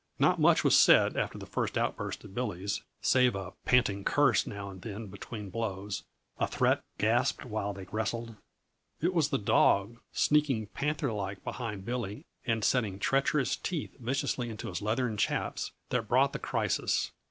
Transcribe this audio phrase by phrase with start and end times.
[0.17, 4.67] Not much was said after the first outburst of Billy's, save a panting curse now
[4.67, 6.01] and then between blows,
[6.39, 8.35] a threat gasped while they wrestled.
[8.99, 14.69] It was the dog, sneaking panther like behind Billy and setting treacherous teeth viciously into
[14.69, 17.11] his leathern chaps, that brought the crisis.